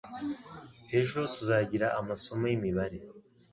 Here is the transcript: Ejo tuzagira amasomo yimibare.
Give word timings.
Ejo 0.99 1.19
tuzagira 1.35 1.87
amasomo 1.99 2.43
yimibare. 2.51 2.97